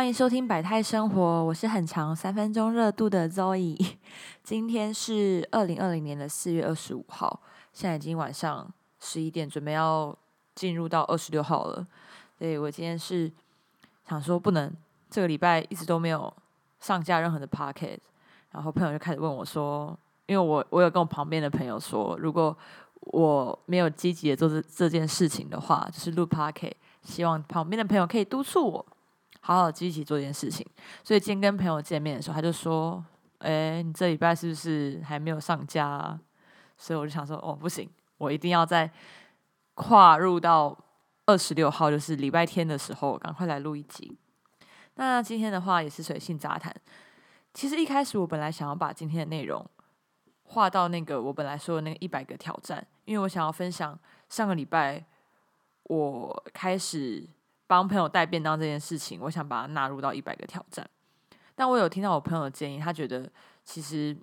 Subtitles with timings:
[0.00, 3.76] 欢迎收听百态生活，我是很长三分钟热度的 Zoe。
[4.42, 7.38] 今天是二零二零年的四月二十五号，
[7.74, 8.66] 现在已经晚上
[8.98, 10.16] 十一点，准备要
[10.54, 11.86] 进入到二十六号了。
[12.38, 13.30] 所以我今天是
[14.08, 14.72] 想说，不能
[15.10, 16.32] 这个礼拜一直都没有
[16.80, 18.02] 上架任何的 p o c k e t
[18.52, 19.94] 然后朋友就开始问我说，
[20.24, 22.56] 因为我我有跟我旁边的朋友说，如果
[23.00, 28.86] 我没有积极的做这这件事情的话，就是录 p o c k e t 希望旁边的朋友可以督促我。
[29.42, 30.66] 好好积极做这件事情，
[31.02, 33.02] 所以今天跟朋友见面的时候，他就说
[33.40, 36.18] ：“哎，你这礼拜是不是还没有上架？”
[36.76, 38.90] 所以我就想说：“哦，不行，我一定要在
[39.74, 40.76] 跨入到
[41.24, 44.16] 二十六号，就是礼拜天的时候，赶快来录一集。”
[44.96, 46.74] 那今天的话也是随性杂谈。
[47.54, 49.64] 其实一开始我本来想要把今天的内容
[50.44, 53.98] 画到那个我本来说的那个一百个挑战，因为我想要分享
[54.28, 55.02] 上个礼拜
[55.84, 57.26] 我开始。
[57.70, 60.84] 帮朋友带便当这件事情，我想把它纳入到一百个挑战。
[61.54, 63.30] 但我有听到我朋友的建议，他觉得
[63.62, 64.16] 其实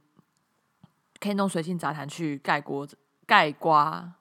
[1.17, 2.86] 可以弄随性杂谈去盖锅
[3.25, 4.12] 盖瓜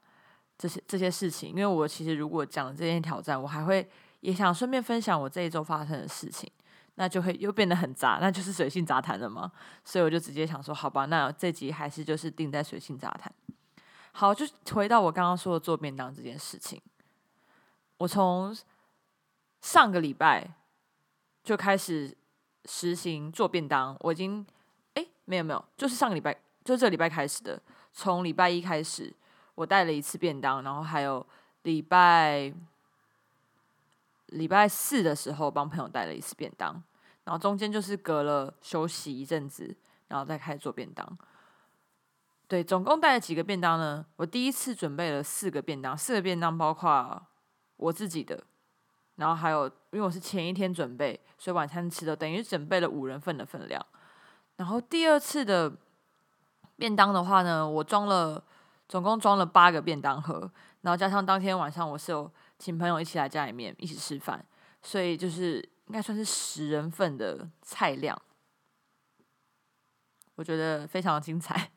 [0.56, 1.50] 这些这些事情。
[1.50, 6.48] 因为我其实如果讲这件挑战，我还会也想顺便分享我这一周发生的事情，
[6.94, 9.50] 那就会又变得很杂，那就是随性杂谈了嘛。
[9.84, 13.32] 所以我就直接想说，好吧，那这集还是就是定在随性杂谈。
[14.12, 16.80] 好，就回到我刚刚说的做便当这件事情，
[17.98, 18.56] 我从。
[19.66, 20.48] 上个礼拜
[21.42, 22.16] 就开始
[22.66, 24.46] 实行做便当，我已经
[24.94, 26.32] 哎没有没有，就是上个礼拜，
[26.64, 27.60] 就是这礼拜开始的。
[27.92, 29.12] 从礼拜一开始，
[29.56, 31.26] 我带了一次便当，然后还有
[31.64, 32.54] 礼拜
[34.26, 36.80] 礼拜四的时候帮朋友带了一次便当，
[37.24, 41.18] 然后中间就是隔了休息一阵子，然后再开始做便当。
[42.46, 44.06] 对，总共带了几个便当呢？
[44.14, 47.20] 我第一次准备了四个便当，四个便当包括
[47.78, 48.44] 我自己的。
[49.16, 53.84] 然后还有，因为我是前一天准备，所以晚餐吃的等于准备了五人份的分量。
[54.56, 55.74] 然后第二次的
[56.76, 58.44] 便当的话呢，我装了
[58.88, 60.50] 总共装了八个便当盒，
[60.82, 64.44] 然后加上当天晚上我是有请朋友一起来家里面一起吃饭，
[64.82, 68.20] 所以就是应该算是十人份的菜量。
[70.34, 71.70] 我觉得非常精彩。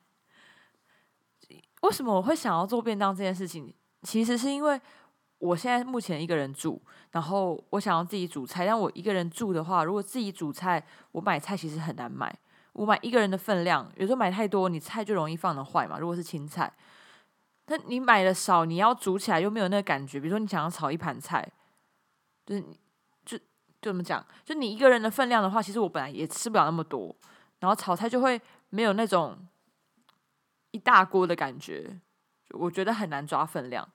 [1.82, 3.74] 为什么我会想要做便当这件事情？
[4.04, 4.82] 其实是因为。
[5.40, 8.66] 我现在目前一个人住，然后我想要自己煮菜。
[8.66, 12.34] 但我一个人住的话，如果自己煮菜，我买菜其实很难买。
[12.74, 15.98] 我买一个人的分量，有时候买太多，你菜就容易放的坏嘛。
[15.98, 16.72] 如果是青菜，
[17.66, 20.20] 但你买的少，你要煮起来又没有那个感觉。
[20.20, 21.50] 比如说你想要炒一盘菜，
[22.46, 22.64] 就是
[23.26, 24.26] 就就怎么讲？
[24.46, 27.16] 就你一个人的分量的话，其实我本来也吃不了那么多，
[27.60, 28.40] 然后炒菜就会
[28.70, 29.38] 没有那种
[30.72, 32.00] 一大锅的感觉，
[32.52, 33.88] 我觉得很难抓分量。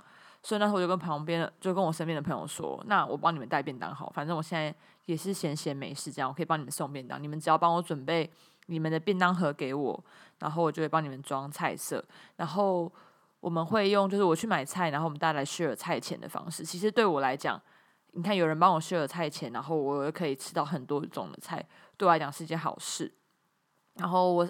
[0.45, 4.73] 所以那时候我就跟旁边的，就跟我身边的朋友说：“那我帮你们带便当好，反正我现在
[5.07, 7.21] 也是闲闲没事，这样我可以帮你们送便当。
[7.21, 8.31] 你们只要帮我准备
[8.67, 10.05] 你们的便当盒给我，
[10.41, 12.05] 然后我就会帮你们装菜色。
[12.37, 12.93] 然后
[13.41, 16.63] 我们会用就是我去买菜，然后我们大家来 share 菜钱的方式。
[16.63, 17.59] 其实对我来讲，
[18.13, 21.67] 你看有人帮我 share 菜钱，然后我又可以吃到很多种的菜，
[21.97, 23.11] 对我来讲是一件好事。
[23.95, 24.47] 然后我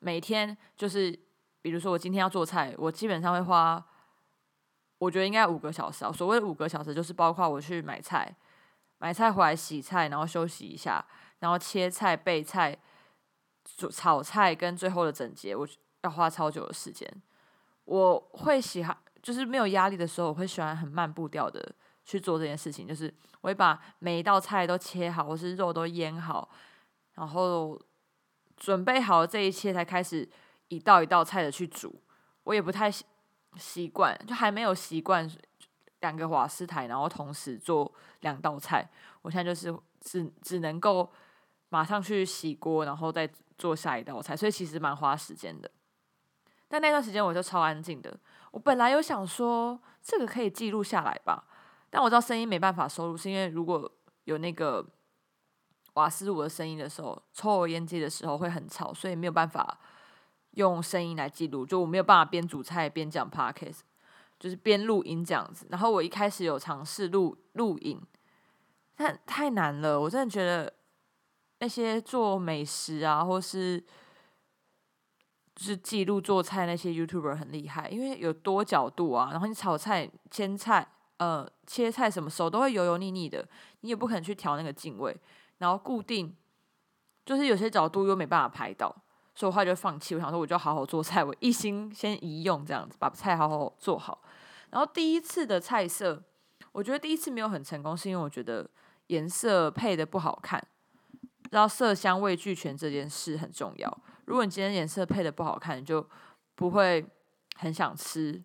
[0.00, 1.18] 每天就是，
[1.62, 3.82] 比如说我今天要做菜，我基本上会花。
[4.98, 6.12] 我觉得应该五个小时啊。
[6.12, 8.34] 所谓的五个小时，就是包括我去买菜，
[8.98, 11.04] 买菜回来洗菜，然后休息一下，
[11.38, 12.76] 然后切菜、备菜、
[13.64, 15.66] 煮炒菜，跟最后的整洁，我
[16.02, 17.08] 要花超久的时间。
[17.84, 22.86] 我会喜欢，就是没有压力的时候，我会喜欢很慢步调的去做这件事情。
[22.86, 26.50] 就是我会把每一道菜都切好，或是肉都腌好，
[27.14, 27.80] 然后
[28.56, 30.28] 准备好这一切，才开始
[30.68, 32.02] 一道一道菜的去煮。
[32.42, 32.92] 我也不太。
[33.56, 35.28] 习惯就还没有习惯
[36.00, 38.88] 两个瓦斯台，然后同时做两道菜。
[39.22, 41.10] 我现在就是只只能够
[41.70, 45.70] 马上去洗锅，然后再做下一道菜，所以其实蛮花时间的。
[46.68, 48.18] 但那段时间我就超安静的。
[48.50, 51.44] 我本来有想说这个可以记录下来吧，
[51.90, 53.90] 但我知道声音没办法收录，是因为如果
[54.24, 54.86] 有那个
[55.94, 59.78] 瓦斯炉的声音的时候，抽油烟机的时候会很吵，所以没有办法。
[60.52, 63.80] 用声音来记录，就我没有办法边煮菜边讲 podcast，
[64.38, 65.66] 就是边录音这样子。
[65.70, 68.00] 然后我一开始有尝试录录影，
[68.96, 70.00] 但太难了。
[70.00, 70.72] 我真的觉得
[71.60, 73.78] 那些做美食啊，或是
[75.54, 79.28] 就是记录做菜那些 YouTuber 很厉害，因为有多角度啊。
[79.30, 80.86] 然后你炒菜、切菜、
[81.18, 83.46] 呃切菜什么手都会油油腻腻的，
[83.80, 85.16] 你也不可能去调那个镜位，
[85.58, 86.34] 然后固定，
[87.26, 88.94] 就是有些角度又没办法拍到。
[89.38, 94.20] 所以我后来就放弃，我想说我就好好做菜，我一心先一用这样子，把菜好好做好。
[94.70, 96.20] 然后第一次的菜色，
[96.72, 98.68] 我觉得第一次没有很成功，是因为我觉得
[99.06, 100.60] 颜色配的不好看。
[101.52, 103.98] 然后色香味俱全这件事很重要。
[104.24, 106.04] 如果你今天颜色配的不好看，你就
[106.56, 107.06] 不会
[107.58, 108.42] 很想吃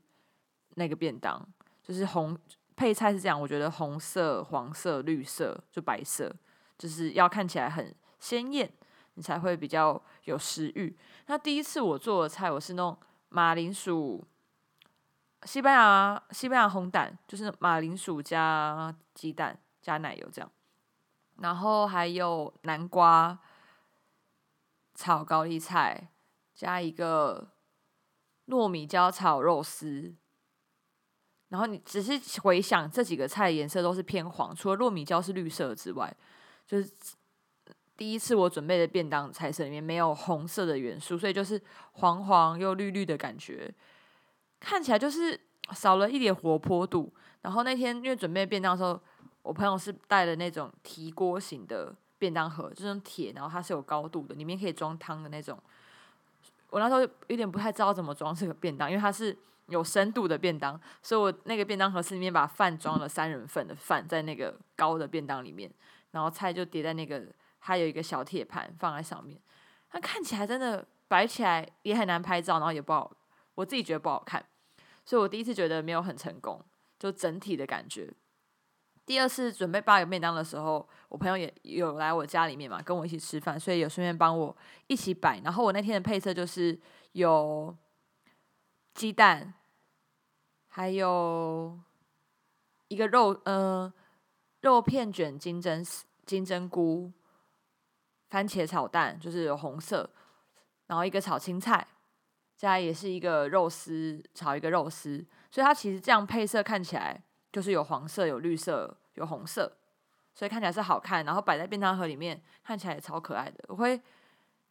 [0.76, 1.44] 那个便当。
[1.82, 2.38] 就是红
[2.76, 6.32] 配菜是这样，我觉得红色、黄色、绿色就白色，
[6.78, 8.72] 就是要看起来很鲜艳，
[9.16, 10.98] 你才会比较有食欲。
[11.28, 12.98] 那第一次我做的菜，我是弄
[13.30, 14.26] 马铃薯、
[15.44, 20.52] 西班牙西班牙红蛋，就是马铃薯加鸡蛋加奶油这样，
[21.38, 23.40] 然后还有南瓜。
[24.96, 26.12] 炒高丽菜，
[26.54, 27.50] 加一个
[28.46, 30.14] 糯米椒炒肉丝，
[31.50, 36.16] 然后你只是回想这几个菜颜色都是偏黄，除了糯米椒是绿色之外，
[36.68, 36.94] 就是
[37.98, 41.62] 第一次我准备的便当菜色里面没有红色的元素，所以就是
[41.94, 43.74] 黄黄又绿绿的感觉，
[44.60, 45.40] 看起来就是
[45.72, 47.14] 少了一点活泼度。
[47.42, 49.00] 然后那天因为准备便当的时候，
[49.42, 51.96] 我朋友是带了那种提锅型的。
[52.20, 55.60] 便当盒这种铁，然后它是有高度的，里面可以装汤的那种。
[56.70, 59.38] 我那时候有点不太知道怎么装这个便当，因为它是
[59.68, 65.70] 有深度的便当，所以我那个便当盒是里面把饭装了三人份的饭在那个高的便当里面，
[66.12, 67.26] 然后菜就叠在那个，
[67.64, 69.40] 它有一个小铁盘放在上面。
[69.90, 73.16] 它看起来真的摆起来也很难拍照，然后也不好，
[73.56, 74.44] 我自己觉得不好看，
[75.06, 76.60] 所以我第一次觉得没有很成功，
[77.00, 78.14] 就整体的感觉。
[79.06, 84.56] 第二次准备八个便当的时候，我朋友也有来我家里面嘛，跟我一起吃饭，所以有顺便帮我
[84.88, 85.40] 一起摆。
[85.44, 86.80] 然后我那天的配色就是
[87.12, 87.76] 有
[88.94, 89.54] 鸡蛋，
[90.68, 91.78] 还有
[92.88, 93.94] 一个肉，呃，
[94.62, 95.86] 肉片卷金针
[96.26, 97.12] 金针菇，
[98.34, 100.10] 番茄炒蛋就是有红色，
[100.88, 101.86] 然后一个炒青菜，
[102.58, 107.22] 加也是一个肉丝炒一个肉丝，所以它其实这样配色看起来。
[107.52, 109.72] 就是有黄色、有绿色、有红色，
[110.34, 111.24] 所以看起来是好看。
[111.24, 113.64] 然后摆在便当盒里面，看起来也超可爱的。
[113.68, 114.02] 我会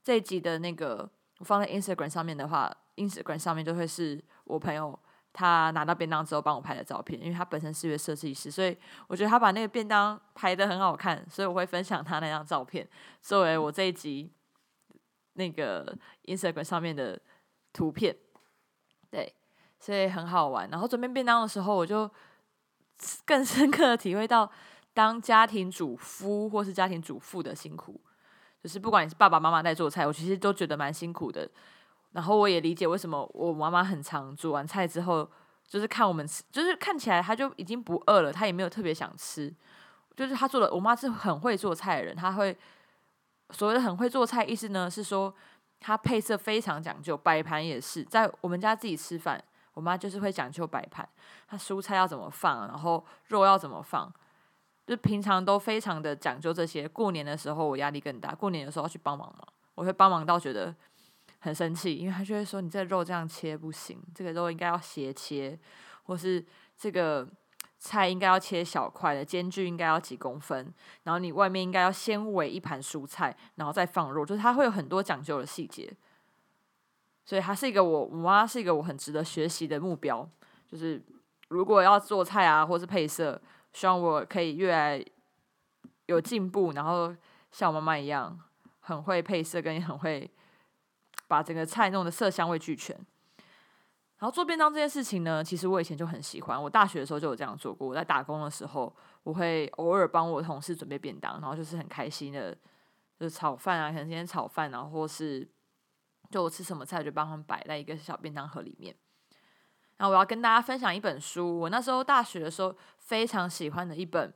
[0.02, 4.98] 这一集的那个我放在 Instagram 上面的话，Instagram 上面就会是我朋友
[5.32, 8.76] 他拿到便当之后帮我拍的照片，因为他本身是一位设计师，所以
[9.06, 12.88] 我觉得他把那个便当拍的很好看，所以我会分享他那张照片
[13.20, 14.30] 作为我这一集
[15.34, 17.20] 那个 Instagram 上面的
[17.72, 18.16] 图片。
[19.10, 19.34] 对，
[19.78, 20.68] 所以很好玩。
[20.70, 22.10] 然后准备便当的时候，我就。
[23.26, 24.48] 更深刻的体会到，
[24.94, 28.00] 当家庭主夫或是家庭主妇的辛苦，
[28.62, 31.50] 就是不管你是爸爸妈妈在做菜，我其实都觉得蛮辛苦的。
[32.12, 35.28] 然后我也理解为什么我妈妈很常煮完菜之后，
[35.66, 39.52] 就是看我们吃，就是看起来她就已经不饿了，她也没有特别想吃。
[40.14, 42.56] 就是她做的，我妈是很会做菜的人，她会
[43.50, 45.34] 所谓的很会做菜，意思呢是说
[45.80, 49.42] 她配色非常讲究，摆盘也是在我们家自己吃饭。
[49.74, 51.08] 我妈就是会讲究摆盘，
[51.48, 54.12] 她蔬菜要怎么放，然后肉要怎么放，
[54.86, 56.86] 就平常都非常的讲究这些。
[56.86, 60.74] 过年的时候我压力更大，过年的时候要去帮忙嘛，我会帮忙到觉得
[61.42, 65.58] 很生气，因为他就会说你这肉这样切不行，这个肉应该要斜切，
[66.04, 66.44] 或是
[66.76, 67.28] 这个
[67.78, 70.72] 菜应该要切小块的，间距应该要几公分，
[71.02, 75.92] 然后你外面应该要先围一盘蔬菜，然后再放肉，就是它会有很多讲究的细节。
[77.24, 80.28] 所以，它是一个我我妈是一个我很值得学习的目标。
[80.66, 81.02] 就是
[81.48, 83.40] 如果要做菜啊，或是配色，
[83.72, 85.04] 希望我可以越来
[86.06, 87.14] 有进步，然后
[87.50, 88.38] 像我妈妈一样，
[88.80, 90.28] 很会配色，跟很会
[91.32, 92.94] 把整个菜弄得色香味俱全。
[94.18, 96.62] 然后做便当这件事情呢，其实我以前就很喜欢。
[96.62, 97.88] 我大学的时候就有这样做过。
[97.88, 102.52] 我在打工的时候，我会偶尔帮我同事准备便当，然后就是很开心的，
[103.18, 105.48] 就是炒饭啊，可能今天炒饭，然后或是。
[106.30, 108.94] 就我吃什么菜，就帮他们摆在一个小便当盒里面。
[109.98, 114.32] 然后我要跟大家分享一本书，我那时候大学的时候非常喜欢的一本。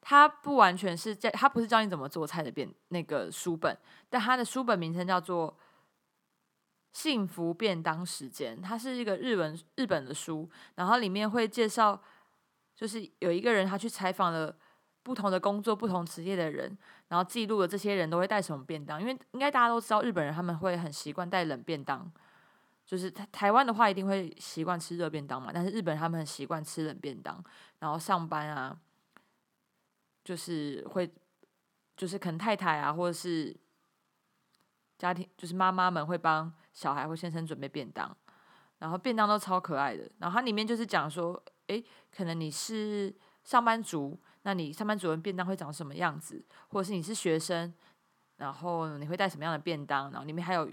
[0.00, 3.76] 它不完全是教，它不是教你怎么做菜的便那个书本，
[4.08, 5.52] 但它的书本名称叫做
[6.92, 12.00] 《幸福便当时间》，它是一个日文日本的书，然后里面会介绍，
[12.74, 14.56] 就是有一个人他去采访了。
[15.04, 19.00] 不同的工作、不同职业的人，然后记录了这些人都会带什么便当。
[19.00, 22.08] 因为应该大家都知道，日本人他们会很习惯带冷便当，
[22.86, 25.50] 就是台台湾的话一定会习惯吃热便当嘛。
[25.52, 27.42] 但是日本他们很习惯吃冷便当，
[27.80, 28.78] 然后上班啊，
[30.22, 31.12] 就是会，
[31.96, 33.52] 就是可能太太啊，或者是
[35.02, 38.16] 家庭，就是妈妈们会帮小孩或先生准备便当，
[38.78, 40.08] 然后便当都超可爱的。
[40.18, 41.84] 然后它里面就是讲说，诶，
[42.16, 44.16] 可能你是上班族。
[44.44, 46.44] 那你上班族的便当会长什么样子？
[46.68, 47.74] 或者是你是学生，
[48.36, 50.08] 然后你会带什么样的便当？
[50.12, 50.70] 然后里面还有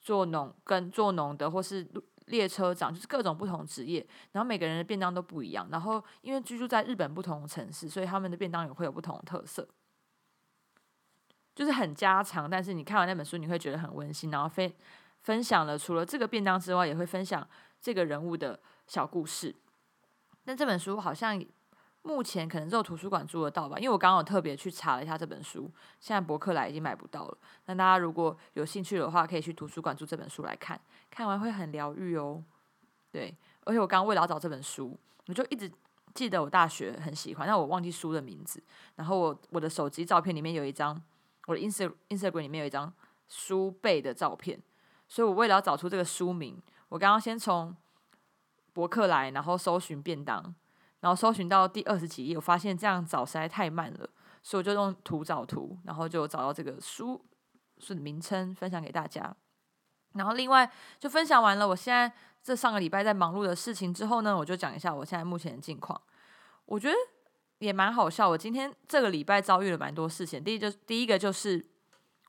[0.00, 1.88] 做农跟做农的，或是
[2.26, 4.04] 列车长，就是各种不同职业。
[4.32, 5.68] 然后每个人的便当都不一样。
[5.70, 9.68] 然后因为居住在日本不同的城市，所以他们的便当也会有不同的特色。
[11.60, 14.72] 就是很家常，但是你看完那本书，你会觉得很温馨，然后分
[15.20, 17.46] 分享了除了这个便当之外，也会分享
[17.82, 19.54] 这个人物的小故事。
[20.44, 21.38] 那这本书好像
[22.00, 27.36] 目前可能只有图书馆租得到吧，因为我刚刚有特别去查了一下这本书，现在博客来已经买不到了。
[27.66, 32.42] 那大家如果有兴趣的话，可以去图书馆租这本书来看，看完会很疗愈哦。
[33.12, 33.36] 对，
[33.66, 35.70] 而且我刚刚为了要找这本书，我就一直
[36.14, 38.62] 记得我大学很喜欢，但我忘记书的名字。
[38.96, 40.98] 然后我我的手机照片里面有一张，
[41.50, 42.92] 我的 Ins Instagram 里面有一张
[43.28, 44.62] 书背的照片，
[45.08, 47.74] 所以我为了要找出这个书名，我刚刚先从
[48.72, 50.54] 博客来，然后搜寻便当，
[51.00, 54.08] 然后搜寻到第二十几页，我发现这样找实在太慢了，
[54.44, 57.20] 所以我就用图找图，然后就找到这个书
[57.78, 59.34] 书的名称，分享给大家。
[60.12, 62.12] 然后另外就分享完了，我现在
[62.44, 66.00] 这上个礼拜在忙碌的事情之后呢，我就讲一下我现在目前的近况。
[66.66, 66.94] 我觉得
[67.60, 70.42] 也蛮好笑，我今天这个礼拜遭遇了蛮多事情。
[70.42, 71.64] 第一就第一个就是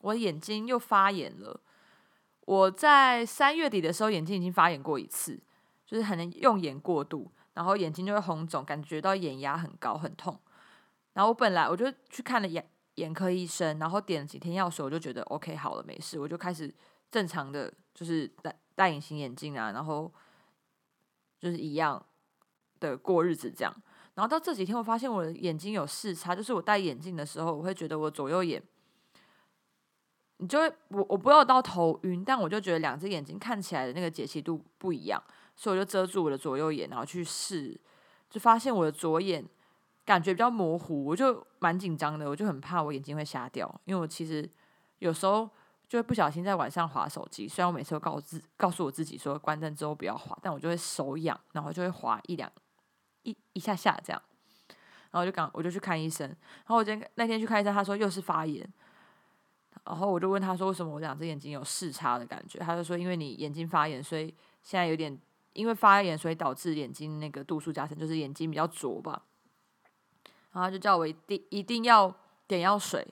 [0.01, 1.59] 我眼睛又发炎了。
[2.45, 5.37] 我在三月底的时候眼睛已经发炎过一次，
[5.85, 10.39] 就是可能用眼过度，然后眼睛就会红肿，感觉到眼压很高，很痛。
[11.13, 16.73] 然后我本来我就去看了眼眼科医生，然后点了几天药水，我就觉得 OK 好了，没事，我就开始。
[17.11, 20.09] 正常的就是戴戴隐形眼镜啊，然后
[21.37, 22.01] 就是一样
[22.79, 23.75] 的过日子这样。
[24.15, 28.61] 然后到这几天，我发现我的眼睛有视差，就是我戴眼镜的时候，我会觉得我左右眼，
[30.37, 35.21] 你就会我我不要到头晕，但我就觉得两只眼睛看起来的那个解析度不一样，
[35.55, 37.79] 所以我就遮住我的左右眼，然后去试，
[38.29, 39.45] 就发现我的左眼
[40.05, 44.49] 感觉比较模糊，我就蛮紧张的，我就很怕我眼睛会瞎掉，因为我其实
[44.99, 45.49] 有时候。
[45.91, 52.49] 就会不小心在晚上划手机，虽然我每次都告自告诉我自己说关灯之后不要划，但我就会手痒，然后就会划一两
[53.23, 54.21] 一一下下这样，
[55.11, 58.67] 然后就刚我就去看医生，然后我今天那天去看医生，他说又是发炎，
[59.85, 64.27] 然后我就问他说为什么我两只眼睛有视差的感觉，他就说因为你眼睛发炎，所以
[64.61, 65.17] 现在有点
[65.53, 69.23] 因为发炎，所以导致眼睛那个度数加深，就是眼睛比较浊吧，
[70.51, 72.13] 然后他就叫我一定一定要
[72.47, 73.05] 点药水，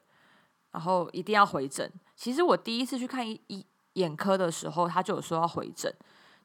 [0.71, 1.91] 然后一定要回诊。
[2.15, 5.93] 其实我第一次去看一一眼科的时候，他就有说要回诊，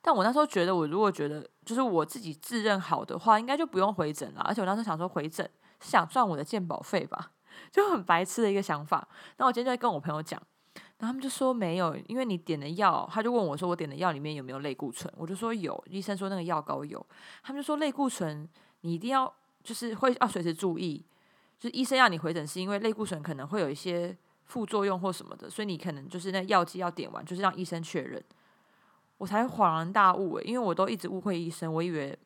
[0.06, 4.42] 但我那时候觉得，我如果觉得就是我自己自认好的话，应该就不用回诊了。
[4.42, 5.48] 而且我当时想说回诊
[5.80, 7.30] 是想赚我的健保费吧，
[7.72, 9.08] 就很白痴的一个想法。
[9.38, 10.38] 那我今天就在跟我朋友讲，
[10.98, 17.04] 然后他们就说没有，因为你点的药，他就问我说我点的药里面有没有类固醇，我就说有，医生说那个药膏有，
[17.42, 18.46] 他们就说类固醇
[18.82, 19.32] 你一定要
[19.62, 21.02] 就是会要随时注意，
[21.58, 24.14] 就是医生要你回诊是因为类固醇可能会有一些。
[24.46, 28.22] 副作用或什么的，所以你可能就是那药剂要点完，就是让医生确认，
[29.16, 32.18] 我才恍然大悟，因为我都一直误会医生，我以为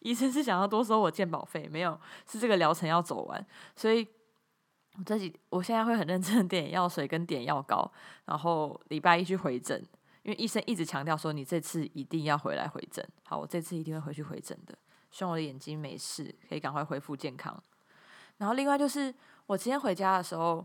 [0.00, 3.46] 医生是想要多收我鉴保费，没有，是这个疗程要走完，
[3.76, 4.06] 所以
[4.98, 7.90] 我这几我现在会很认真的点药水跟点药膏，
[8.24, 9.80] 然后礼拜一去回诊，
[10.22, 14.76] 因为医生一直强调说你这次一定要回来回诊，好，我这次一定会回去回诊的，
[15.10, 17.62] 希望我的眼睛没事，可以赶快恢复健康。
[18.38, 19.14] 然后另外就是
[19.46, 20.64] 我今天回家的时候。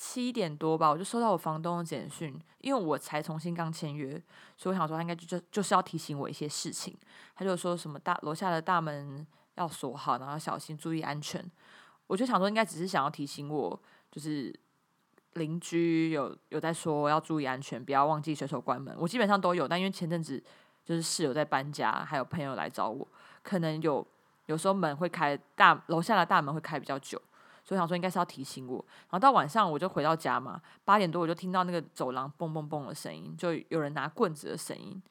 [0.00, 4.10] 七点多吧，我就收到我房东的简讯，因为我才重新刚签约，
[4.56, 6.96] 所以我想说他应该就就就是要提醒我一些事情。
[7.34, 9.26] 他就说什么大楼下的大门
[9.56, 11.44] 要锁好，然后小心注意安全。
[12.06, 13.80] 我就想说应该只是想要提醒我，
[14.12, 14.54] 就是
[15.32, 18.94] 邻居有有在说要注意安全，不要忘记随手关门。
[19.00, 20.40] 我基本上都有，但因为前阵子
[20.84, 23.04] 就是室友在搬家，还有朋友来找我，
[23.42, 24.06] 可能有
[24.46, 27.20] 有时候门会开大楼下的大门会开比较久。
[27.68, 35.02] 所以想说应该是要提醒我，然后到晚上我就回到家嘛，八点多我就听到那个走廊嘣嘣嘣的声音，就有人拿棍子的声音。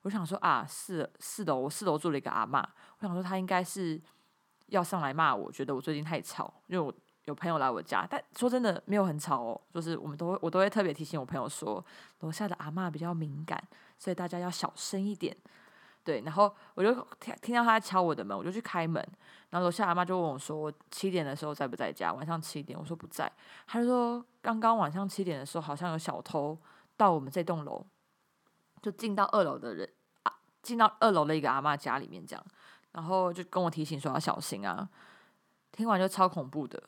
[0.00, 2.66] 我想说啊，四四楼我四楼住了一个阿妈，
[3.00, 4.00] 我想说他应该是
[4.68, 6.90] 要上来骂我，觉得我最近太吵，因为我
[7.26, 11.84] 有朋友来我家，但说真的没有很吵哦，就是我们都会我都会特别提醒我朋友说，
[12.20, 13.62] 楼下的阿妈比较敏感，
[13.98, 15.36] 所以大家要小声一点。
[16.06, 19.04] 对，然后我就听听到他在敲我的门，我就去开门。
[19.50, 22.12] 然后楼下阿妈就问我说：“我七点的时候在不在家？
[22.12, 23.30] 晚上七点。”我说不在。
[23.66, 26.56] 他就说：“刚刚晚上七点的时候，好像有小偷
[26.96, 27.84] 到我们这栋楼，
[28.80, 29.88] 就进到二楼的人
[30.22, 30.32] 啊，
[30.62, 32.46] 进到二楼的一个阿妈家里面这样。
[32.92, 34.88] 然后就跟我提醒说要小心啊。
[35.72, 36.80] 听完就超恐怖的，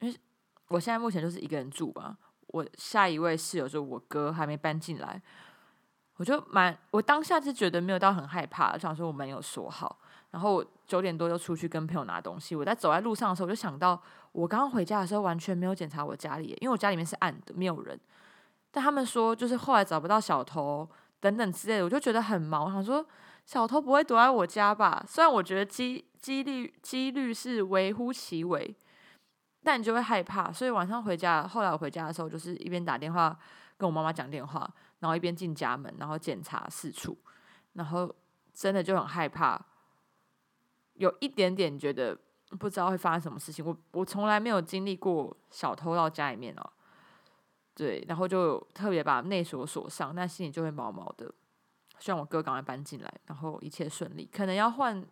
[0.00, 0.20] 因为
[0.68, 2.18] 我现在目前就是一个人住吧。
[2.48, 5.22] 我下一位室友就我哥还没搬进来。”
[6.20, 9.96] 我就蛮，我当下是觉得没有到很害怕，就想说我没有锁好，
[10.32, 12.54] 然后九点多就出去跟朋友拿东西。
[12.54, 13.98] 我在走在路上的时候，我就想到
[14.32, 17.98] 我刚刚回家的时候完全没有检查我家里，因为我家里面是暗的，没有人。
[18.70, 20.86] 但他们说就是后来找不到小偷
[21.20, 22.66] 等等之类的，我就觉得很毛。
[22.66, 23.02] 我想说
[23.46, 25.02] 小偷不会躲在我家吧？
[25.08, 28.76] 虽然我觉得机几率几率是微乎其微，
[29.64, 33.34] 但你就会害怕，所以晚上回家，后来我回家的时候，就是一边打电话
[33.78, 37.18] 跟我妈妈讲电话，然后一边进家门，然后检查四处，
[37.74, 38.14] 然后
[38.54, 39.60] 真的就很害怕，
[40.94, 42.16] 有一点点觉得
[42.58, 43.64] 不知道会发生什么事情。
[43.66, 46.72] 我我从来没有经历过小偷到家里面哦，
[47.74, 51.34] 对，然后就特别把内锁锁上，但心里就会毛毛的。
[51.98, 54.24] 希望我哥赶快搬进来，然后一切顺利。
[54.32, 55.02] 可能要换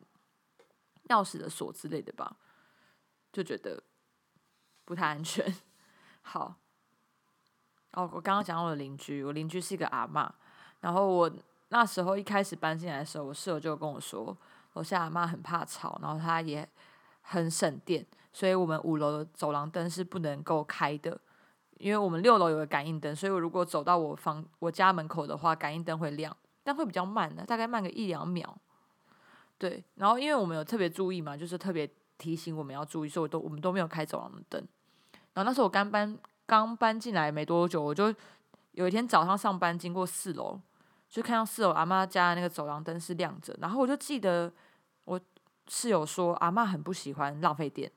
[1.08, 2.36] 钥匙的锁之类的吧，
[3.32, 3.82] 就觉得。
[4.84, 5.54] 不太安全。
[6.22, 6.56] 好，
[7.92, 10.32] 哦，我刚刚讲到我的邻居，我邻居是一个阿妈。
[10.80, 11.30] 然后我
[11.70, 14.36] 那时候一开始搬进来的时候，我室友就跟我说，
[14.74, 16.68] 楼下阿妈很怕吵，然后她也
[17.22, 21.18] 很省电，所以我们五楼的走廊灯是不能够开的。
[21.78, 28.56] 因为我们六楼有个感应灯，所以我如果走到我房我家门口的话，感应灯会亮，但会比较慢的，大概慢个一两秒。
[29.56, 34.60] 对，然后因为我们有特别注意嘛，就是特别提醒我们要注意，所以我都我们都没有开走廊的灯。
[35.34, 36.18] 然后那时候我刚搬
[36.48, 38.12] 刚搬进来没多久，我就
[38.72, 40.58] 有一天早上上班经过四楼，
[41.10, 43.54] 就看到四楼阿妈家的那个走廊灯是亮着。
[43.60, 44.50] 然后我就记得
[45.04, 45.20] 我
[45.66, 47.92] 室友说阿妈很不喜欢浪费电，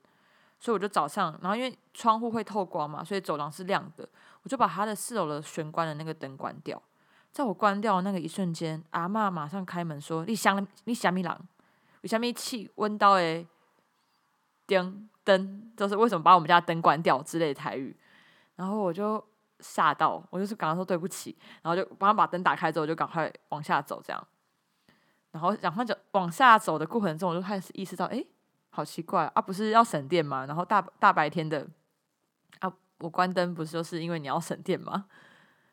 [0.60, 4.06] 所以我就早上，然后因为窗户会透光嘛，所以走廊是亮的，
[4.42, 6.80] 我就把他的四楼的玄关的那个灯关掉。
[7.30, 11.40] 在我关掉的那个一瞬间，阿妈马上开门说：“你想你想咪狼？
[12.02, 13.46] 为什么气温到诶？”
[14.66, 17.94] 灯灯就是为什么把我们家灯关掉之类的台语，
[18.56, 19.22] 然后我就
[19.60, 24.28] 吓到，我就是赶快说对不起，然后就帮他把灯打开之后，就赶快往下走，这样，
[25.30, 28.24] 然后赶快就往下走的过程中，我就开始意识到，哎，
[28.70, 30.46] 好奇怪啊，不是要省电吗？
[30.46, 31.66] 然后大大白天的
[32.60, 35.06] 啊，我关灯不是就是因为你要省电吗？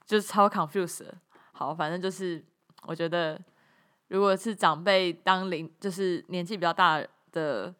[0.05, 1.09] 就是超 confused。
[1.51, 2.43] 好，反正就是
[2.83, 3.39] 我觉得，
[4.07, 7.01] 如果是长辈当邻，就是年纪比较大
[7.31, 7.73] 的。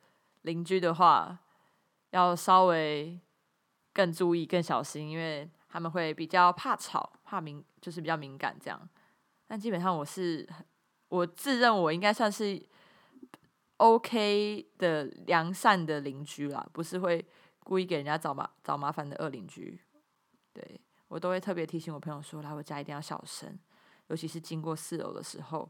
[0.44, 1.38] 邻居的话，
[2.12, 3.20] 要稍微
[4.00, 8.90] 更注意、更小心，因为他们会比较怕吵、怕敏，就是比较敏感这样。
[9.46, 10.48] 但基本上我是，
[11.10, 12.66] 我自认我应该算是
[13.76, 17.26] OK 的良善的邻居啦，不是会
[17.60, 19.78] 故意给人家找麻找麻烦的恶邻居。
[20.54, 23.60] 对我都会特别提醒我朋友说，来我家一定要小声，
[24.08, 25.70] 尤其是经过四楼的时候，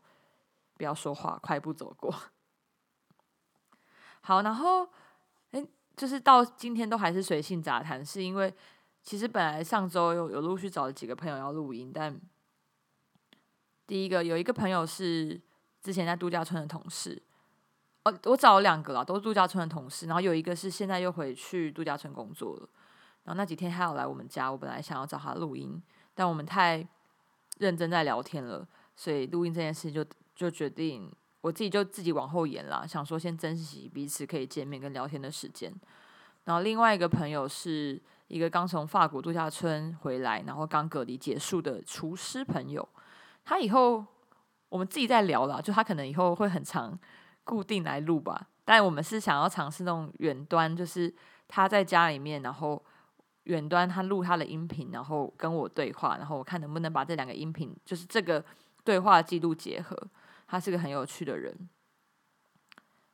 [0.75, 2.13] 不要说话，快步走过。
[4.21, 4.87] 好，然后，
[5.99, 8.53] 就是到今天都还是随性杂谈，是因为
[9.03, 12.17] 其实本来上周有有陆续找了几个朋友要录音，但
[13.85, 15.37] 第一个有一个朋友是
[15.81, 17.21] 之前在度假村的同事，
[18.05, 22.69] 哦，我找了两个啦，都是度假村的同事，然后有一个是现在又回去度假村工作了，
[23.25, 25.83] 然后那几天他有来我们家，我本来想要找他录音，
[26.15, 26.87] 但我们太
[27.57, 31.11] 认真在聊天了，所以录音这件事就就决定。
[31.41, 35.73] 我自己就自己往后延了，想说先珍惜彼此可以见面跟聊天的时间。
[36.45, 42.87] 然后另外一个朋友是一个刚从法国度假村回来，然后刚隔离结束的厨师朋友。
[43.45, 44.05] 他以后
[44.69, 46.97] 我们自己在聊了，就他可能以后会很长
[47.43, 48.47] 固定来录吧。
[48.65, 51.13] 但我们是想要尝试那种远端，就是
[51.47, 52.83] 他在家里面，然后
[53.43, 58.43] 远端他录他的音频，然后跟我对话，然后我看能不能把这两个音频，就是这个
[58.83, 59.97] 对话记录结合。
[60.51, 61.55] 他是个很有趣的人，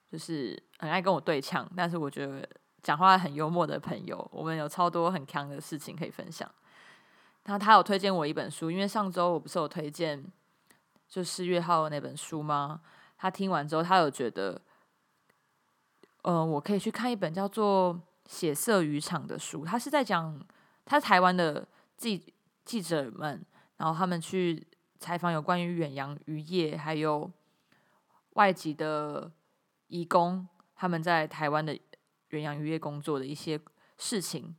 [0.10, 2.48] 就是很爱跟我对呛，但是我觉得
[2.82, 4.26] 讲话很幽默的朋友。
[4.32, 6.50] 我们有超多很强的事情可以分享。
[7.44, 10.26] 然后他有推荐我一本书，因为上周我不是有推荐
[11.10, 12.80] 就是月号那本书吗？
[13.18, 14.62] 他听完之后，他有觉得，
[16.22, 17.94] 嗯，我可以去看一本叫做
[18.32, 19.66] 《血色渔场》的书。
[19.66, 20.40] 他是在讲
[20.86, 21.68] 他台湾的
[21.98, 23.46] 记记者们，
[23.76, 24.66] 然后他们去。
[25.06, 27.32] 采访有关于远洋渔业，还有
[28.32, 29.32] 外籍的
[29.86, 31.80] 移工他们在台湾的
[32.30, 33.62] 远洋渔业工作的一些
[34.00, 34.56] 事情，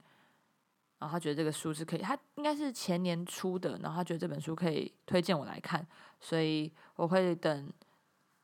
[1.00, 5.84] 然后他觉得这个书是可以，他应该是前年出的，然后他觉得这本书可以推荐我来看，
[6.20, 7.68] 所以我会等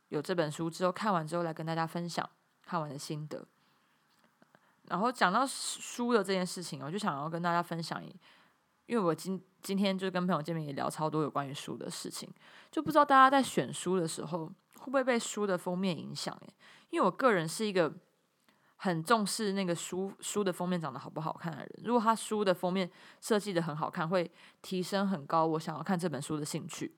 [0.09, 2.29] 有这本书之后看完之后来跟大家分享
[2.65, 3.47] 看完的心得。
[4.89, 8.03] 然后讲到书的这件事情，我就想要跟大家分享。
[8.87, 12.29] 因为我今今天就跟朋友见面也聊超多有关于书的事情，
[12.71, 14.47] 就不知道大家在选书的时候
[14.79, 16.37] 会不会被书的封面影响？
[16.91, 17.93] 因为我个人是一个
[18.77, 21.71] 很重视那个书书的封面长得好不好看的人。
[21.85, 24.29] 如果他书的封面设计的很好看，会
[24.61, 26.95] 提升很高我想要看这本书的兴趣。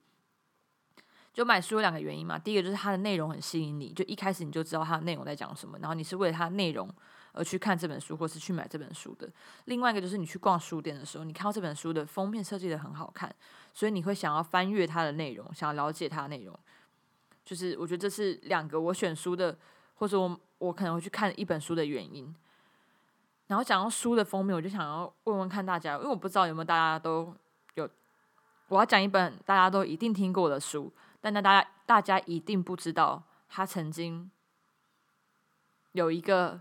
[1.31, 6.89] 就买书有两个原因嘛，第一个就是它的内容很吸引你，就一开始你就知道它的内容在讲什么，然后你是为了它的内容。
[7.35, 9.29] 而去看这本书，或是去买这本书的。
[9.65, 13.33] 另外一个就是你去逛书店的时候，你看到这本书的封面设计的很好看，
[13.73, 16.57] 所以你会想要翻阅它的内容，想要了解它的内容。
[17.43, 19.55] 就是我觉得这是两个我选书的，
[19.95, 22.33] 或者我我可能会去看一本书的原因。
[23.47, 27.35] 然后讲到书的封面，我就想要问问看大家，因为我不知道有没有大家都
[27.75, 27.87] 有，
[28.69, 34.31] 我要讲一本大家都一定听过的书，但那大家大家一定不知道，它曾经
[35.91, 36.59] 有一个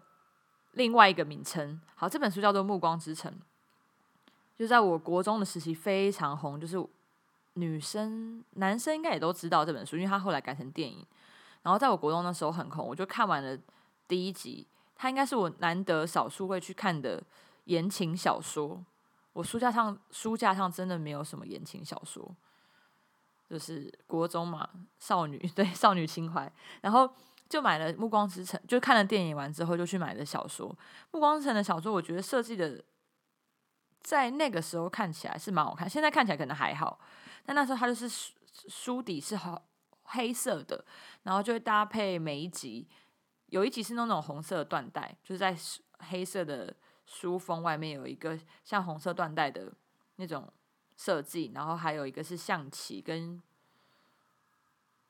[0.75, 1.81] 另外一个名称。
[1.97, 3.33] 好，这本书叫做《暮光之城》，
[4.57, 6.77] 就在我国中的时期非常红，就是
[7.55, 11.05] 女生、男生应该也都知道这本书，因为它后来改成电影。
[11.63, 13.59] 然后在我国中的时候很红，我就看完了
[14.07, 14.67] 第一集。
[14.97, 17.23] 它应该是我难得少数会去看的
[17.65, 18.83] 言情小说。
[19.33, 22.33] 我书架上书架上真的没有什么言情小说，
[23.51, 26.51] 就是国中嘛，少女 对少女情怀。
[26.81, 27.13] 然后
[27.49, 30.69] 就买了《暮光之城》，就看了电影完之后就去买了小说。
[31.13, 32.83] 《暮光之城》的小说，我觉得设计的
[34.01, 36.99] 在那个时候看起来是蛮好看，现在看起来可能还好。
[37.45, 38.33] 但那时候它就是书
[38.69, 39.67] 书底是好
[40.05, 40.85] 黑色的，
[41.23, 42.89] 然后就会搭配每一集。
[43.49, 45.57] 有一集是那种红色的缎带，就是在
[45.99, 46.75] 黑色的
[47.07, 49.73] 书封外面有一个像红色缎带的
[50.17, 50.53] 那种
[50.97, 53.41] 设计，然后还有一个是象棋跟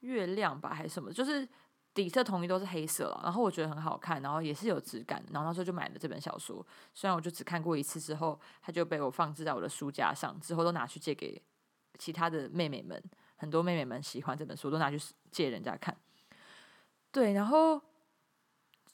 [0.01, 1.49] 月亮吧，还是什么，就是
[1.95, 3.21] 底色统一都是黑色了。
[3.23, 5.25] 然后我觉得很好看，然后也是有质感。
[5.33, 11.41] 然后那时候就买了这本小说，虽然我就只看过一次之后，它就被我放置在我的书架上，之后都拿去借给
[11.99, 13.03] 其他的妹妹们，
[13.37, 14.99] 很多妹妹们喜欢这本书，都拿去
[15.31, 15.97] 借人家看。
[17.11, 17.81] 对，然后。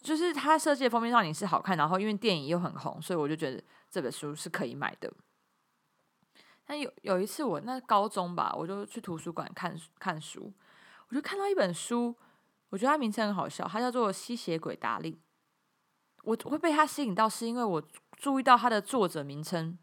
[0.02, 5.12] 就是它设计的封面上你是好看，然后因为电影又很红，所以我就觉得这本书是可以买的。
[6.64, 10.50] 但有有一次我那高中吧，我就去图书馆看看书，
[11.10, 12.16] 我就看到一本书，
[12.70, 15.12] 我觉得它名称很好笑，它叫做《吸血鬼达令》。
[16.22, 17.82] 我会被它吸引到，是因为我
[18.16, 19.78] 注意到它的作者名称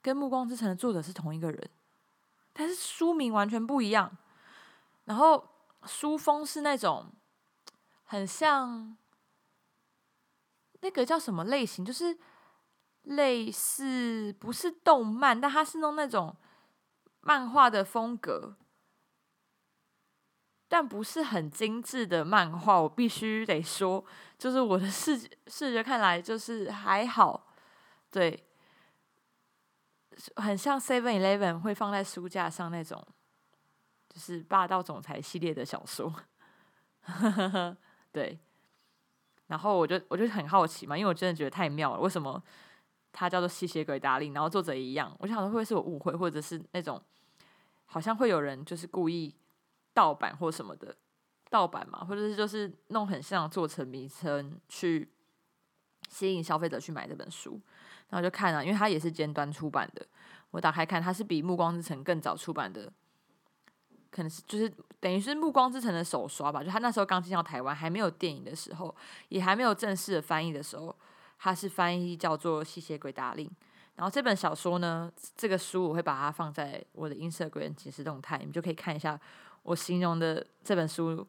[0.00, 1.70] 跟《暮光之城》的作者是同一个人，
[2.52, 4.16] 但是书名完全不一样。
[5.04, 5.48] 然后
[5.84, 7.12] 书封是那种
[8.04, 8.96] 很像。
[10.80, 11.82] 那个叫什么类型？
[11.82, 12.18] 就是
[13.04, 16.36] 类似不是动漫，但它是弄那种
[17.22, 18.54] 漫画的风格，
[20.68, 22.80] 但不是很精致的漫画。
[22.80, 24.04] 我必须得说，
[24.38, 27.46] 就是我的视视觉看来就是还好，
[28.10, 28.44] 对，
[30.36, 33.04] 很像 Seven Eleven 会放在书架上那种，
[34.08, 36.14] 就是霸道总裁系列的小说，
[38.12, 38.38] 对。
[39.48, 42.00] 然后我就我就很好奇嘛，因为我真的觉得太妙了。
[42.00, 42.42] 为什么
[43.12, 45.14] 它叫做吸血鬼达令，然后作者也一样？
[45.20, 47.00] 我想说会不会是我误会，或者是那种
[47.84, 49.32] 好像会有人就是故意
[49.94, 50.94] 盗版或什么的
[51.48, 55.08] 盗版嘛，或者是就是弄很像做成名称去
[56.10, 57.58] 吸引消费者去买这本书。
[58.10, 60.06] 然后就看了，因为它也是尖端出版的，
[60.50, 62.92] 我打开看，它是比《暮光之城》更早出版的。
[64.10, 68.94] 可能是就是等于是《暮光之城》的首刷吧，就他那时候刚进到台湾，还没有电影的时候，
[69.28, 70.94] 也还没有正式的翻译的时候，
[71.36, 73.48] 他是翻译叫做《吸血鬼达令》。
[73.96, 79.18] 然后这本小说呢，这个书我会把它放在我的 Instagram 即时动态，你们就可以看一下
[79.64, 81.26] 我形容的这本书。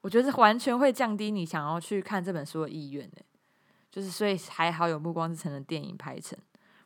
[0.00, 3.16] 我觉得完全会降低你想要去看这本书的意愿呢。
[3.90, 6.38] 就是所以还好有《暮光之城》的电影拍成，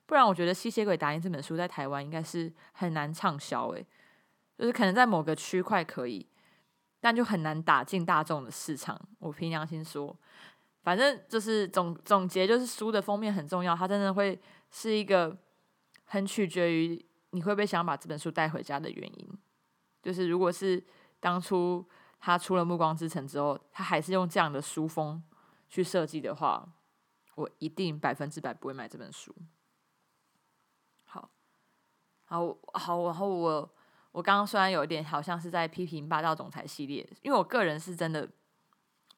[0.06, 3.86] 不然我觉得《吸血鬼达令》这本书在台湾应该是很难畅销诶。
[4.56, 6.26] 就是可能在某个区块可以，
[7.00, 8.98] 但就很难打进大众的市场。
[9.18, 10.16] 我凭良心说，
[10.82, 15.36] 反正就是总总结，就是书的封面很重要，它真的会是一个
[16.04, 19.28] 很取决于你会不会想把这本书带回家的原因。
[20.04, 20.80] 就是如果是
[21.18, 21.84] 当初
[22.20, 25.20] 他出了《暮光之城》之后，他还是用这样的书风
[25.68, 26.68] 去设计的话，
[27.34, 29.34] 我一定百分之百不会买这本书。
[31.04, 31.30] 好，
[32.24, 33.70] 好，好，然后我。
[34.14, 38.30] 我刚刚虽然有一点好像是在批评霸道总裁系列，因为我个人是真的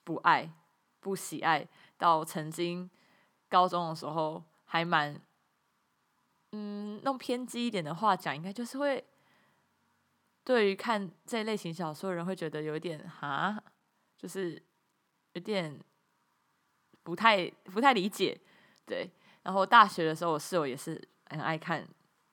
[0.04, 0.50] 不爱、
[1.00, 1.68] 不喜爱，
[1.98, 2.88] 到曾经
[3.46, 5.20] 高中的时候还蛮，
[6.52, 9.04] 嗯，弄偏激一点的话讲，应该就是会
[10.46, 13.60] 对于看这类型小说的人会觉得有一点哈，
[14.16, 14.62] 就是
[15.32, 15.76] 有点
[17.02, 18.40] 不太不太理解，
[18.86, 19.10] 对。
[19.42, 21.84] 然后大学的时候，我室友也是很爱看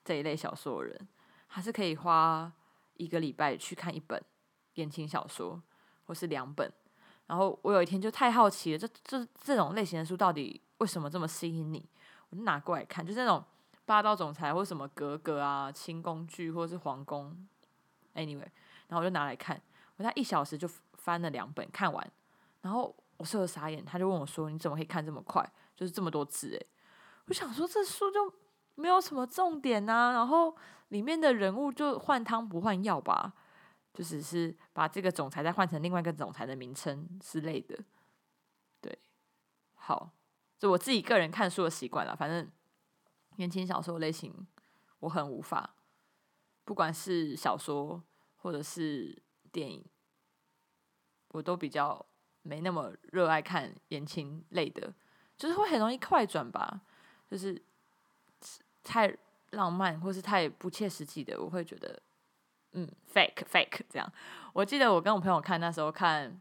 [0.04, 1.08] 这一类小说的人。
[1.48, 2.52] 他是可以花
[2.94, 4.22] 一个礼拜去看一本
[4.74, 5.60] 言情小说，
[6.04, 6.72] 或是两本。
[7.26, 11.84] 然后我有一天就太好奇了，这这这种类型的书到底为什么这么吸引你？
[12.30, 13.44] 我就拿过来看，就是那种
[13.84, 17.48] 霸道总裁或什么格格啊、轻宫剧或是皇宫。
[18.14, 18.48] Anyway，
[18.88, 19.60] 然后我就拿来看，
[19.96, 22.12] 我在一小时就翻了两本看完。
[22.62, 25.48] 然后我室友傻眼，他就问我说：“你怎么可以看这么快？
[25.76, 26.66] 就是这么多字诶。”
[27.26, 28.32] 我想说这书就
[28.74, 30.56] 没有什么重点啊，然后。
[30.88, 33.32] 里面的人物就换汤不换药吧，
[33.92, 37.76] 就只是把这个总裁再换成另外一个总裁的名称之类的。
[38.80, 38.96] 对，
[39.74, 40.10] 好，
[40.56, 42.14] 就我自己个人看书的习惯了。
[42.14, 42.48] 反正
[43.36, 44.46] 言情小说类型
[45.00, 45.74] 我很无法，
[46.64, 48.02] 不管是小说
[48.36, 49.22] 或者是
[49.52, 49.84] 电影，
[51.28, 52.04] 我都比较
[52.42, 54.92] 没那么热爱看言情类的，
[55.36, 56.80] 就是会很容易快转吧，
[57.30, 57.62] 就是
[58.82, 59.14] 太
[59.50, 62.02] 浪漫或是太不切实际的，我会觉得
[62.72, 64.12] 嗯 fake fake 这样。
[64.52, 66.40] 我记得我跟我朋友看那时候看，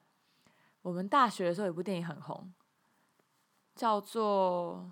[0.81, 2.53] 我们大学的时候有一部电影很红，
[3.75, 4.91] 叫做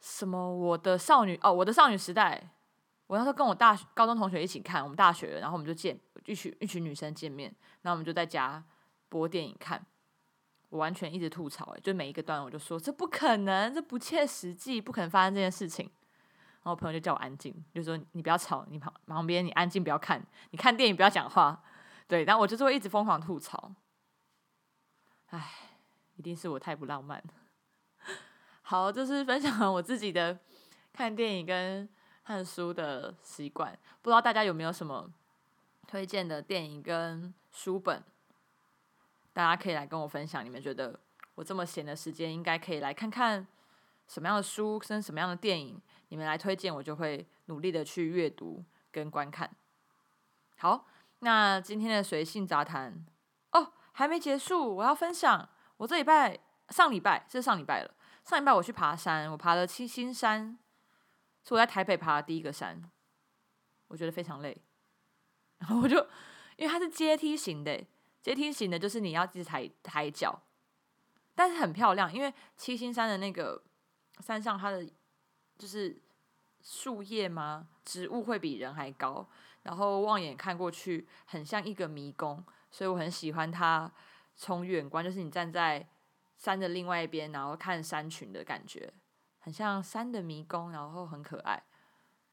[0.00, 0.52] 什么？
[0.54, 2.50] 我的少女哦，我的少女时代。
[3.06, 8.62] 我那时候跟我大高中同学一起看，我们大学，然后我们就见一群一群女生见面，然后我们就在家
[9.08, 9.84] 播电影看。
[10.70, 15.86] 我完全一直吐槽，哎，就每一个段我就说这不可能，这不切实际，不可能发生这件事情。
[15.86, 21.62] 然后我朋友就叫我安静，就说你不要吵，你旁旁边你安静不要看，你看电影不要讲话。
[22.08, 23.72] 对，然后我就是会一直疯狂吐槽。
[25.26, 25.52] 唉，
[26.16, 27.22] 一定是我太不浪漫。
[28.62, 30.40] 好，就是分享我自己的
[30.92, 31.88] 看电影跟
[32.24, 35.12] 看书的习惯，不知道大家有没有什么
[35.86, 38.02] 推荐的电影跟书本，
[39.34, 40.42] 大家可以来跟我分享。
[40.44, 40.98] 你们觉得
[41.34, 43.46] 我这么闲的时间，应该可以来看看
[44.06, 45.80] 什么样的书跟什么样的电影？
[46.08, 49.50] 你们来推荐，我就会努力的去阅读跟观看。
[50.56, 50.86] 好，
[51.18, 53.04] 那今天的随性杂谈
[53.52, 56.38] 哦，还没结束，我要分享我这礼拜
[56.70, 60.56] 上礼拜是上礼拜了，上礼拜我去爬山，我爬了七星山，
[61.44, 62.82] 是我在台北爬的第一个山，
[63.88, 64.56] 我觉得非常累，
[65.58, 65.96] 然后我就
[66.56, 67.84] 因为它是阶梯型的，
[68.22, 70.42] 阶梯型的就是你要一直抬抬脚，
[71.34, 73.62] 但是很漂亮，因为七星山的那个
[74.20, 74.88] 山上它的。
[75.56, 75.96] 就是
[76.62, 77.68] 树叶吗？
[77.84, 79.24] 植物会比人还高，
[79.62, 83.90] 然后望眼看过去很像一个迷宫，所以我很喜欢它。
[84.34, 85.88] 从远观，就是你站在
[86.36, 88.92] 山的另外一边，然后看山群的感觉，
[89.44, 91.62] 很像山的迷宫，然后很可爱。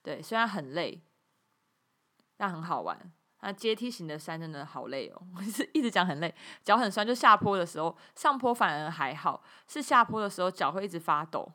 [0.02, 1.02] 对，虽然很累，
[2.38, 2.98] 但很好玩。
[3.42, 7.06] 那阶梯型的山真的好累哦，我 是一直讲很累，脚很酸。
[7.06, 11.52] 就下坡的时候，上坡反而还好，是下坡的时候脚会一直发抖。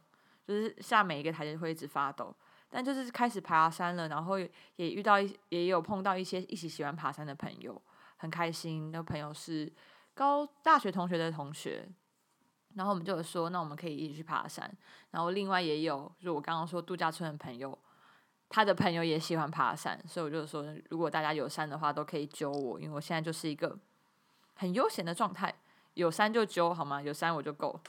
[0.47, 2.37] 就是下每一个台阶会一直发抖，
[2.69, 7.81] 但就是开始爬山了，然后也遇到一也有碰到一些一起喜欢爬山的朋友，
[8.19, 8.91] 很开心。
[8.93, 9.73] 那朋友是
[10.13, 11.89] 高大学同学的同学，
[12.77, 14.73] 然后我们就有说，那我们可以一起去爬山。
[15.11, 17.77] 然后另外也有，就我刚刚说度假村的朋友，
[18.49, 23.77] 他的朋友也喜欢爬山，所以我就说，如果大家有山的话，都可以揪我，因为我现在就是一个
[24.55, 25.53] 很悠闲的状态，
[25.95, 27.03] 有山就揪好吗？
[27.03, 27.81] 有山我就够。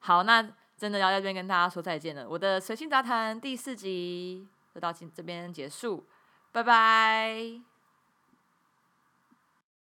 [0.00, 0.52] 好，那。
[0.74, 2.28] 真的要在这边跟大家说再见了。
[2.28, 6.04] 我的随性杂谈第四集就到今这边结束，
[6.50, 7.71] 拜拜。